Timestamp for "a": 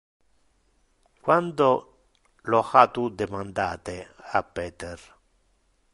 4.37-4.41